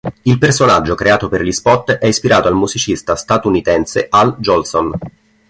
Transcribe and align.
Il 0.23 0.39
personaggio 0.39 0.95
creato 0.95 1.29
per 1.29 1.43
gli 1.43 1.51
spot 1.51 1.91
è 1.91 2.07
ispirato 2.07 2.47
al 2.47 2.55
musicista 2.55 3.15
statunitense 3.15 4.07
Al 4.09 4.35
Jolson. 4.39 4.91